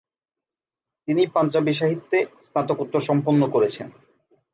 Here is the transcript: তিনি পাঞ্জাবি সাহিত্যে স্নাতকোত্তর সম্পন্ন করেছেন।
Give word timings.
তিনি 1.07 1.23
পাঞ্জাবি 1.27 1.73
সাহিত্যে 1.73 2.17
স্নাতকোত্তর 2.45 3.01
সম্পন্ন 3.09 3.41
করেছেন। 3.49 3.87